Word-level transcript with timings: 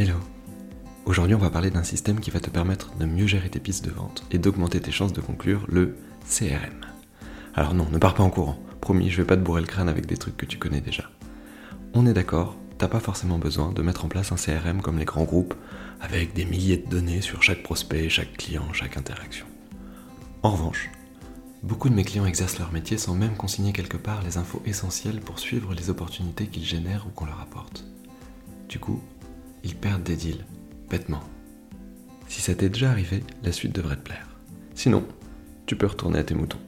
Hello 0.00 0.16
Aujourd'hui 1.04 1.34
on 1.34 1.40
va 1.40 1.50
parler 1.50 1.68
d'un 1.68 1.82
système 1.82 2.20
qui 2.20 2.30
va 2.30 2.40
te 2.40 2.48
permettre 2.48 2.96
de 2.96 3.04
mieux 3.04 3.26
gérer 3.26 3.50
tes 3.50 3.60
pistes 3.60 3.84
de 3.84 3.90
vente 3.90 4.24
et 4.30 4.38
d'augmenter 4.38 4.80
tes 4.80 4.92
chances 4.92 5.12
de 5.12 5.20
conclure 5.20 5.66
le 5.68 5.94
CRM. 6.26 6.86
Alors 7.54 7.74
non, 7.74 7.86
ne 7.92 7.98
pars 7.98 8.14
pas 8.14 8.22
en 8.22 8.30
courant, 8.30 8.58
promis, 8.80 9.10
je 9.10 9.18
vais 9.18 9.26
pas 9.26 9.36
te 9.36 9.42
bourrer 9.42 9.60
le 9.60 9.66
crâne 9.66 9.90
avec 9.90 10.06
des 10.06 10.16
trucs 10.16 10.38
que 10.38 10.46
tu 10.46 10.56
connais 10.56 10.80
déjà. 10.80 11.10
On 11.92 12.06
est 12.06 12.14
d'accord, 12.14 12.56
t'as 12.78 12.88
pas 12.88 12.98
forcément 12.98 13.36
besoin 13.36 13.72
de 13.72 13.82
mettre 13.82 14.06
en 14.06 14.08
place 14.08 14.32
un 14.32 14.36
CRM 14.36 14.80
comme 14.80 14.98
les 14.98 15.04
grands 15.04 15.24
groupes, 15.24 15.52
avec 16.00 16.32
des 16.32 16.46
milliers 16.46 16.78
de 16.78 16.88
données 16.88 17.20
sur 17.20 17.42
chaque 17.42 17.62
prospect, 17.62 18.08
chaque 18.08 18.38
client, 18.38 18.72
chaque 18.72 18.96
interaction. 18.96 19.44
En 20.42 20.52
revanche, 20.52 20.90
beaucoup 21.62 21.90
de 21.90 21.94
mes 21.94 22.04
clients 22.04 22.24
exercent 22.24 22.58
leur 22.58 22.72
métier 22.72 22.96
sans 22.96 23.14
même 23.14 23.36
consigner 23.36 23.74
quelque 23.74 23.98
part 23.98 24.22
les 24.22 24.38
infos 24.38 24.62
essentielles 24.64 25.20
pour 25.20 25.40
suivre 25.40 25.74
les 25.74 25.90
opportunités 25.90 26.46
qu'ils 26.46 26.64
génèrent 26.64 27.06
ou 27.06 27.10
qu'on 27.10 27.26
leur 27.26 27.42
apporte. 27.42 27.84
Du 28.66 28.78
coup, 28.78 29.02
ils 29.64 29.76
perdent 29.76 30.02
des 30.02 30.16
deals, 30.16 30.44
bêtement. 30.88 31.22
Si 32.28 32.40
ça 32.40 32.54
t'est 32.54 32.68
déjà 32.68 32.90
arrivé, 32.90 33.24
la 33.42 33.52
suite 33.52 33.74
devrait 33.74 33.96
te 33.96 34.02
plaire. 34.02 34.28
Sinon, 34.74 35.04
tu 35.66 35.76
peux 35.76 35.86
retourner 35.86 36.18
à 36.18 36.24
tes 36.24 36.34
moutons. 36.34 36.60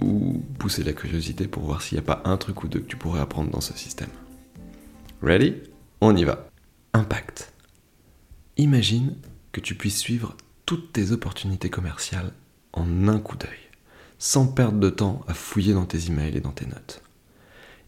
Ou 0.00 0.42
pousser 0.58 0.82
la 0.82 0.92
curiosité 0.92 1.46
pour 1.46 1.62
voir 1.62 1.82
s'il 1.82 1.96
n'y 1.96 2.04
a 2.04 2.06
pas 2.06 2.22
un 2.24 2.36
truc 2.36 2.64
ou 2.64 2.68
deux 2.68 2.80
que 2.80 2.86
tu 2.86 2.96
pourrais 2.96 3.20
apprendre 3.20 3.50
dans 3.50 3.60
ce 3.60 3.76
système. 3.76 4.10
Ready? 5.22 5.54
On 6.00 6.14
y 6.16 6.24
va. 6.24 6.48
Impact. 6.92 7.52
Imagine 8.56 9.16
que 9.52 9.60
tu 9.60 9.74
puisses 9.74 9.98
suivre 9.98 10.36
toutes 10.66 10.92
tes 10.92 11.12
opportunités 11.12 11.70
commerciales 11.70 12.32
en 12.72 13.08
un 13.08 13.18
coup 13.18 13.36
d'œil, 13.36 13.70
sans 14.18 14.46
perdre 14.46 14.78
de 14.78 14.90
temps 14.90 15.24
à 15.28 15.34
fouiller 15.34 15.74
dans 15.74 15.86
tes 15.86 16.08
emails 16.08 16.36
et 16.36 16.40
dans 16.40 16.52
tes 16.52 16.66
notes. 16.66 17.02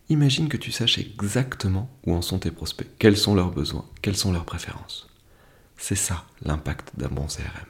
Imagine 0.08 0.48
que 0.48 0.56
tu 0.56 0.70
saches 0.70 0.98
exactement 0.98 1.90
où 2.06 2.14
en 2.14 2.22
sont 2.22 2.38
tes 2.38 2.52
prospects, 2.52 2.88
quels 3.00 3.16
sont 3.16 3.34
leurs 3.34 3.50
besoins, 3.50 3.84
quelles 4.02 4.16
sont 4.16 4.32
leurs 4.32 4.44
préférences? 4.44 5.08
C'est 5.76 5.96
ça 5.96 6.26
l'impact 6.42 6.92
d'un 6.96 7.08
bon 7.08 7.26
CRM. 7.26 7.66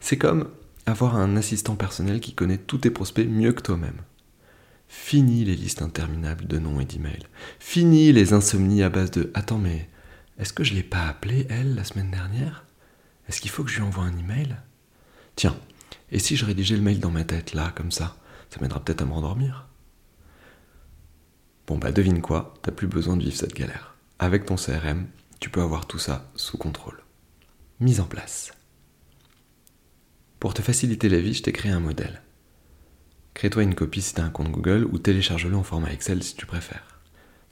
C'est 0.00 0.18
comme 0.18 0.50
avoir 0.86 1.14
un 1.14 1.36
assistant 1.36 1.76
personnel 1.76 2.18
qui 2.20 2.34
connaît 2.34 2.58
tous 2.58 2.78
tes 2.78 2.90
prospects 2.90 3.28
mieux 3.28 3.52
que 3.52 3.62
toi-même. 3.62 4.02
Fini 4.88 5.44
les 5.44 5.54
listes 5.54 5.82
interminables 5.82 6.48
de 6.48 6.58
noms 6.58 6.80
et 6.80 6.84
d'emails. 6.84 7.28
Fini 7.60 8.12
les 8.12 8.32
insomnies 8.32 8.82
à 8.82 8.88
base 8.88 9.12
de 9.12 9.30
Attends, 9.34 9.58
mais 9.58 9.88
est-ce 10.40 10.52
que 10.52 10.64
je 10.64 10.74
l'ai 10.74 10.82
pas 10.82 11.06
appelée, 11.06 11.46
elle, 11.48 11.76
la 11.76 11.84
semaine 11.84 12.10
dernière? 12.10 12.64
Est-ce 13.28 13.40
qu'il 13.40 13.52
faut 13.52 13.62
que 13.62 13.70
je 13.70 13.76
lui 13.76 13.84
envoie 13.84 14.02
un 14.02 14.18
email? 14.18 14.56
Tiens, 15.36 15.56
et 16.10 16.18
si 16.18 16.34
je 16.34 16.44
rédigeais 16.44 16.74
le 16.74 16.82
mail 16.82 16.98
dans 16.98 17.12
ma 17.12 17.22
tête, 17.22 17.54
là, 17.54 17.72
comme 17.76 17.92
ça 17.92 18.16
Ça 18.50 18.60
m'aidera 18.60 18.84
peut-être 18.84 19.02
à 19.02 19.04
me 19.04 19.12
rendormir 19.12 19.69
Bon 21.70 21.78
bah 21.78 21.92
devine 21.92 22.20
quoi, 22.20 22.52
t'as 22.62 22.72
plus 22.72 22.88
besoin 22.88 23.16
de 23.16 23.22
vivre 23.22 23.36
cette 23.36 23.54
galère. 23.54 23.94
Avec 24.18 24.44
ton 24.44 24.56
CRM, 24.56 25.06
tu 25.38 25.50
peux 25.50 25.62
avoir 25.62 25.86
tout 25.86 26.00
ça 26.00 26.28
sous 26.34 26.58
contrôle. 26.58 27.00
Mise 27.78 28.00
en 28.00 28.06
place. 28.06 28.50
Pour 30.40 30.52
te 30.52 30.62
faciliter 30.62 31.08
la 31.08 31.20
vie, 31.20 31.32
je 31.32 31.44
t'ai 31.44 31.52
créé 31.52 31.70
un 31.70 31.78
modèle. 31.78 32.22
Crée-toi 33.34 33.62
une 33.62 33.76
copie 33.76 34.02
si 34.02 34.14
tu 34.14 34.20
as 34.20 34.24
un 34.24 34.30
compte 34.30 34.50
Google 34.50 34.84
ou 34.90 34.98
télécharge-le 34.98 35.56
en 35.56 35.62
format 35.62 35.92
Excel 35.92 36.24
si 36.24 36.34
tu 36.34 36.44
préfères. 36.44 36.98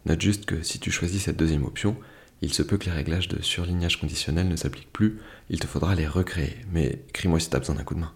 Note 0.04 0.20
juste 0.20 0.46
que 0.46 0.64
si 0.64 0.80
tu 0.80 0.90
choisis 0.90 1.22
cette 1.22 1.36
deuxième 1.36 1.64
option, 1.64 1.96
il 2.42 2.52
se 2.52 2.64
peut 2.64 2.76
que 2.76 2.86
les 2.86 2.96
réglages 2.96 3.28
de 3.28 3.40
surlignage 3.40 4.00
conditionnel 4.00 4.48
ne 4.48 4.56
s'appliquent 4.56 4.92
plus, 4.92 5.20
il 5.48 5.60
te 5.60 5.68
faudra 5.68 5.94
les 5.94 6.08
recréer, 6.08 6.56
mais 6.72 7.04
crie-moi 7.12 7.38
si 7.38 7.50
tu 7.50 7.54
as 7.54 7.60
besoin 7.60 7.76
d'un 7.76 7.84
coup 7.84 7.94
de 7.94 8.00
main. 8.00 8.14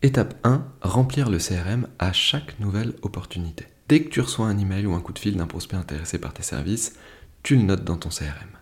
Étape 0.00 0.40
1, 0.42 0.66
remplir 0.80 1.28
le 1.28 1.36
CRM 1.36 1.86
à 1.98 2.14
chaque 2.14 2.58
nouvelle 2.60 2.94
opportunité. 3.02 3.66
Dès 3.90 4.04
que 4.04 4.08
tu 4.08 4.20
reçois 4.20 4.46
un 4.46 4.56
email 4.56 4.86
ou 4.86 4.94
un 4.94 5.00
coup 5.00 5.12
de 5.12 5.18
fil 5.18 5.36
d'un 5.36 5.48
prospect 5.48 5.74
intéressé 5.74 6.20
par 6.20 6.32
tes 6.32 6.44
services, 6.44 6.94
tu 7.42 7.56
le 7.56 7.62
notes 7.62 7.82
dans 7.82 7.96
ton 7.96 8.08
CRM. 8.08 8.56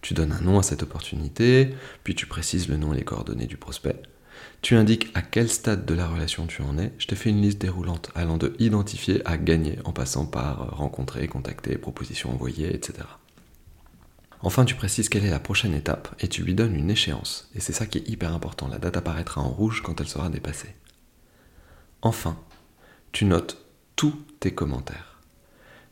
Tu 0.00 0.14
donnes 0.14 0.32
un 0.32 0.40
nom 0.40 0.58
à 0.58 0.64
cette 0.64 0.82
opportunité, 0.82 1.76
puis 2.02 2.16
tu 2.16 2.26
précises 2.26 2.66
le 2.66 2.76
nom 2.76 2.92
et 2.92 2.96
les 2.96 3.04
coordonnées 3.04 3.46
du 3.46 3.56
prospect. 3.56 4.02
Tu 4.60 4.74
indiques 4.74 5.12
à 5.14 5.22
quel 5.22 5.48
stade 5.48 5.86
de 5.86 5.94
la 5.94 6.08
relation 6.08 6.48
tu 6.48 6.62
en 6.62 6.76
es. 6.76 6.92
Je 6.98 7.06
te 7.06 7.14
fais 7.14 7.30
une 7.30 7.40
liste 7.40 7.60
déroulante 7.60 8.10
allant 8.16 8.36
de 8.36 8.56
identifier 8.58 9.22
à 9.28 9.38
gagner 9.38 9.78
en 9.84 9.92
passant 9.92 10.26
par 10.26 10.76
rencontrer, 10.76 11.28
contacter, 11.28 11.78
proposition 11.78 12.32
envoyée, 12.32 12.74
etc. 12.74 13.06
Enfin, 14.40 14.64
tu 14.64 14.74
précises 14.74 15.08
quelle 15.08 15.24
est 15.24 15.30
la 15.30 15.38
prochaine 15.38 15.74
étape 15.74 16.16
et 16.18 16.26
tu 16.26 16.42
lui 16.42 16.54
donnes 16.56 16.74
une 16.74 16.90
échéance. 16.90 17.48
Et 17.54 17.60
c'est 17.60 17.72
ça 17.72 17.86
qui 17.86 17.98
est 17.98 18.08
hyper 18.08 18.34
important. 18.34 18.66
La 18.66 18.80
date 18.80 18.96
apparaîtra 18.96 19.40
en 19.40 19.50
rouge 19.50 19.84
quand 19.84 20.00
elle 20.00 20.08
sera 20.08 20.28
dépassée. 20.28 20.74
Enfin, 22.02 22.36
tu 23.12 23.24
notes 23.24 23.67
tous 23.98 24.14
tes 24.38 24.54
commentaires. 24.54 25.18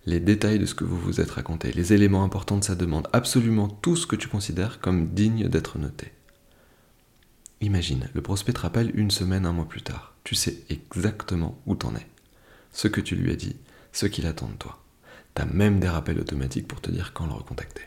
Les 0.06 0.20
détails 0.20 0.60
de 0.60 0.64
ce 0.64 0.76
que 0.76 0.84
vous 0.84 0.96
vous 0.96 1.20
êtes 1.20 1.32
raconté, 1.32 1.72
les 1.72 1.92
éléments 1.92 2.22
importants 2.22 2.56
de 2.56 2.62
sa 2.62 2.76
demande, 2.76 3.08
absolument 3.12 3.66
tout 3.66 3.96
ce 3.96 4.06
que 4.06 4.14
tu 4.14 4.28
considères 4.28 4.78
comme 4.78 5.08
digne 5.08 5.48
d'être 5.48 5.76
noté. 5.76 6.12
Imagine, 7.60 8.08
le 8.14 8.22
prospect 8.22 8.52
te 8.52 8.60
rappelle 8.60 8.92
une 8.94 9.10
semaine, 9.10 9.44
un 9.44 9.52
mois 9.52 9.68
plus 9.68 9.82
tard. 9.82 10.14
Tu 10.22 10.36
sais 10.36 10.62
exactement 10.70 11.60
où 11.66 11.74
t'en 11.74 11.96
es. 11.96 12.06
Ce 12.70 12.86
que 12.86 13.00
tu 13.00 13.16
lui 13.16 13.32
as 13.32 13.36
dit, 13.36 13.56
ce 13.90 14.06
qu'il 14.06 14.28
attend 14.28 14.50
de 14.50 14.54
toi. 14.54 14.80
T'as 15.34 15.46
même 15.46 15.80
des 15.80 15.88
rappels 15.88 16.20
automatiques 16.20 16.68
pour 16.68 16.80
te 16.80 16.92
dire 16.92 17.12
quand 17.12 17.26
le 17.26 17.32
recontacter. 17.32 17.82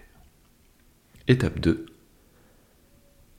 Étape 1.29 1.61
2. 1.61 1.85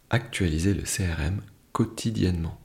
Actualiser 0.08 0.72
le 0.72 0.84
CRM 0.84 1.42
quotidiennement. 1.72 2.58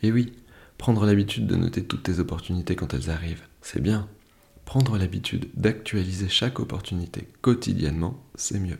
Et 0.00 0.10
oui, 0.10 0.32
Prendre 0.78 1.06
l'habitude 1.06 1.46
de 1.46 1.56
noter 1.56 1.84
toutes 1.84 2.02
tes 2.02 2.18
opportunités 2.18 2.76
quand 2.76 2.94
elles 2.94 3.10
arrivent, 3.10 3.44
c'est 3.62 3.80
bien. 3.80 4.08
Prendre 4.64 4.98
l'habitude 4.98 5.48
d'actualiser 5.54 6.28
chaque 6.28 6.60
opportunité 6.60 7.28
quotidiennement, 7.42 8.22
c'est 8.34 8.58
mieux. 8.58 8.78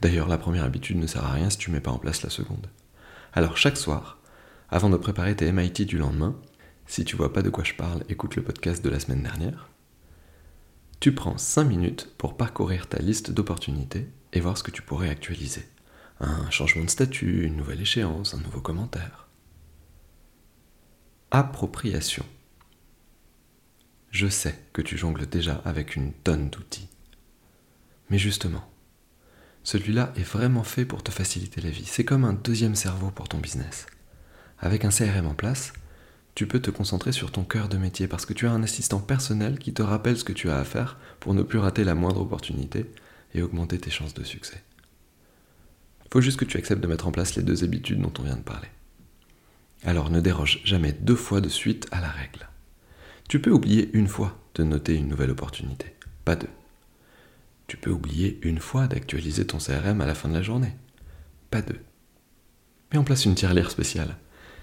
D'ailleurs, 0.00 0.28
la 0.28 0.38
première 0.38 0.64
habitude 0.64 0.96
ne 0.96 1.06
sert 1.06 1.24
à 1.24 1.32
rien 1.32 1.50
si 1.50 1.58
tu 1.58 1.70
ne 1.70 1.76
mets 1.76 1.80
pas 1.80 1.90
en 1.90 1.98
place 1.98 2.22
la 2.22 2.30
seconde. 2.30 2.66
Alors 3.32 3.56
chaque 3.56 3.76
soir, 3.76 4.18
avant 4.70 4.90
de 4.90 4.96
préparer 4.96 5.36
tes 5.36 5.50
MIT 5.50 5.86
du 5.86 5.98
lendemain, 5.98 6.36
si 6.86 7.04
tu 7.04 7.16
vois 7.16 7.32
pas 7.32 7.42
de 7.42 7.50
quoi 7.50 7.64
je 7.64 7.74
parle, 7.74 8.02
écoute 8.08 8.36
le 8.36 8.42
podcast 8.42 8.84
de 8.84 8.90
la 8.90 9.00
semaine 9.00 9.22
dernière. 9.22 9.68
Tu 11.00 11.14
prends 11.14 11.38
5 11.38 11.64
minutes 11.64 12.12
pour 12.18 12.36
parcourir 12.36 12.88
ta 12.88 12.98
liste 12.98 13.30
d'opportunités 13.30 14.08
et 14.32 14.40
voir 14.40 14.58
ce 14.58 14.62
que 14.62 14.70
tu 14.70 14.82
pourrais 14.82 15.10
actualiser. 15.10 15.64
Un 16.20 16.50
changement 16.50 16.84
de 16.84 16.90
statut, 16.90 17.44
une 17.44 17.56
nouvelle 17.56 17.80
échéance, 17.80 18.34
un 18.34 18.40
nouveau 18.40 18.60
commentaire. 18.60 19.27
Appropriation. 21.30 22.24
Je 24.10 24.28
sais 24.28 24.58
que 24.72 24.80
tu 24.80 24.96
jongles 24.96 25.26
déjà 25.26 25.60
avec 25.66 25.94
une 25.94 26.14
tonne 26.14 26.48
d'outils. 26.48 26.88
Mais 28.08 28.16
justement, 28.16 28.66
celui-là 29.62 30.14
est 30.16 30.22
vraiment 30.22 30.62
fait 30.62 30.86
pour 30.86 31.02
te 31.02 31.10
faciliter 31.10 31.60
la 31.60 31.68
vie. 31.68 31.84
C'est 31.84 32.06
comme 32.06 32.24
un 32.24 32.32
deuxième 32.32 32.74
cerveau 32.74 33.10
pour 33.10 33.28
ton 33.28 33.36
business. 33.36 33.84
Avec 34.58 34.86
un 34.86 34.88
CRM 34.88 35.26
en 35.26 35.34
place, 35.34 35.74
tu 36.34 36.46
peux 36.46 36.60
te 36.60 36.70
concentrer 36.70 37.12
sur 37.12 37.30
ton 37.30 37.44
cœur 37.44 37.68
de 37.68 37.76
métier 37.76 38.08
parce 38.08 38.24
que 38.24 38.32
tu 38.32 38.46
as 38.46 38.52
un 38.52 38.62
assistant 38.62 39.00
personnel 39.00 39.58
qui 39.58 39.74
te 39.74 39.82
rappelle 39.82 40.16
ce 40.16 40.24
que 40.24 40.32
tu 40.32 40.48
as 40.48 40.56
à 40.56 40.64
faire 40.64 40.96
pour 41.20 41.34
ne 41.34 41.42
plus 41.42 41.58
rater 41.58 41.84
la 41.84 41.94
moindre 41.94 42.22
opportunité 42.22 42.90
et 43.34 43.42
augmenter 43.42 43.78
tes 43.78 43.90
chances 43.90 44.14
de 44.14 44.24
succès. 44.24 44.64
Faut 46.10 46.22
juste 46.22 46.38
que 46.38 46.46
tu 46.46 46.56
acceptes 46.56 46.80
de 46.80 46.88
mettre 46.88 47.06
en 47.06 47.12
place 47.12 47.36
les 47.36 47.42
deux 47.42 47.64
habitudes 47.64 48.00
dont 48.00 48.14
on 48.18 48.22
vient 48.22 48.36
de 48.36 48.40
parler. 48.40 48.68
Alors 49.84 50.10
ne 50.10 50.20
déroge 50.20 50.60
jamais 50.64 50.92
deux 50.92 51.16
fois 51.16 51.40
de 51.40 51.48
suite 51.48 51.86
à 51.92 52.00
la 52.00 52.08
règle. 52.08 52.48
Tu 53.28 53.40
peux 53.40 53.50
oublier 53.50 53.90
une 53.92 54.08
fois 54.08 54.38
de 54.54 54.64
noter 54.64 54.94
une 54.96 55.08
nouvelle 55.08 55.30
opportunité, 55.30 55.94
pas 56.24 56.36
deux. 56.36 56.48
Tu 57.66 57.76
peux 57.76 57.90
oublier 57.90 58.38
une 58.42 58.58
fois 58.58 58.86
d'actualiser 58.86 59.46
ton 59.46 59.58
CRM 59.58 60.00
à 60.00 60.06
la 60.06 60.14
fin 60.14 60.28
de 60.28 60.34
la 60.34 60.42
journée, 60.42 60.74
pas 61.50 61.62
deux. 61.62 61.78
Mets 62.92 62.98
en 62.98 63.04
place 63.04 63.26
une 63.26 63.34
tirelire 63.34 63.70
spéciale. 63.70 64.16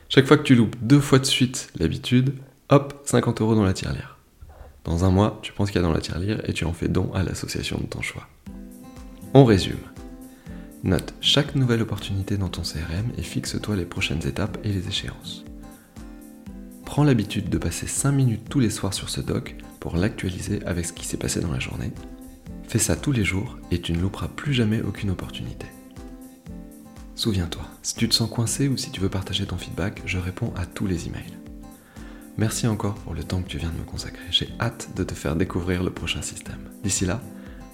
Chaque 0.10 0.26
fois 0.26 0.38
que 0.38 0.44
tu 0.44 0.56
loupes 0.56 0.76
deux 0.82 1.00
fois 1.00 1.20
de 1.20 1.26
suite 1.26 1.70
l'habitude, 1.78 2.34
hop, 2.70 3.02
50 3.06 3.42
euros 3.42 3.56
dans 3.56 3.64
la 3.64 3.74
tirelire. 3.74 4.18
Dans 4.84 5.06
un 5.06 5.12
mois, 5.12 5.40
tu 5.42 5.52
penses 5.52 5.70
qu'il 5.72 5.82
y 5.82 5.84
a 5.84 5.88
dans 5.88 5.94
la 5.94 6.02
tirelire 6.02 6.42
et 6.48 6.54
tu 6.54 6.66
en 6.66 6.74
fais 6.74 6.88
don 6.88 7.12
à 7.14 7.24
l'association 7.24 7.80
de 7.80 7.86
ton 7.86 8.02
choix. 8.02 8.28
On 9.34 9.46
résume. 9.46 9.80
Note 10.86 11.16
chaque 11.20 11.56
nouvelle 11.56 11.82
opportunité 11.82 12.38
dans 12.38 12.50
ton 12.50 12.62
CRM 12.62 13.12
et 13.18 13.24
fixe-toi 13.24 13.76
les 13.76 13.86
prochaines 13.86 14.28
étapes 14.28 14.60
et 14.64 14.72
les 14.72 14.88
échéances. 14.88 15.44
Prends 16.86 17.04
l'habitude 17.04 17.50
de 17.50 17.58
passer 17.58 17.88
5 17.88 18.12
minutes 18.12 18.48
tous 18.48 18.60
les 18.60 18.70
soirs 18.70 18.94
sur 18.94 19.10
ce 19.10 19.20
doc 19.20 19.56
pour 19.80 19.98
l'actualiser 19.98 20.64
avec 20.64 20.86
ce 20.86 20.94
qui 20.94 21.04
s'est 21.04 21.18
passé 21.18 21.40
dans 21.40 21.52
la 21.52 21.60
journée. 21.60 21.92
Fais 22.68 22.78
ça 22.78 22.96
tous 22.96 23.12
les 23.12 23.24
jours 23.24 23.58
et 23.72 23.82
tu 23.82 23.94
ne 23.94 24.00
louperas 24.00 24.28
plus 24.28 24.54
jamais 24.54 24.84
aucune 24.84 25.10
opportunité. 25.10 25.66
Souviens-toi, 27.16 27.64
si 27.82 27.96
tu 27.96 28.08
te 28.08 28.14
sens 28.14 28.30
coincé 28.30 28.68
ou 28.68 28.78
si 28.78 28.92
tu 28.92 29.02
veux 29.02 29.10
partager 29.10 29.48
ton 29.48 29.58
feedback, 29.58 30.04
je 30.06 30.20
réponds 30.20 30.54
à 30.56 30.68
tous 30.68 30.86
les 30.86 31.08
emails. 31.08 31.34
Merci 32.38 32.68
encore 32.68 32.94
pour 32.94 33.16
le 33.16 33.24
temps 33.24 33.42
que 33.42 33.48
tu 33.48 33.58
viens 33.58 33.72
de 33.72 33.80
me 33.80 33.86
consacrer. 33.86 34.28
J'ai 34.30 34.50
hâte 34.60 34.90
de 34.96 35.04
te 35.04 35.16
faire 35.16 35.36
découvrir 35.36 35.82
le 35.82 35.90
prochain 35.90 36.22
système. 36.22 36.70
D'ici 36.84 37.08
là, 37.08 37.22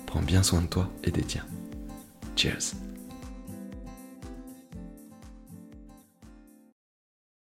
prends 0.05 0.21
bien 0.21 0.43
soin 0.43 0.61
de 0.61 0.67
toi 0.67 0.89
et 1.03 1.11
des 1.11 1.23
tiens. 1.23 1.45
Cheers 2.37 2.90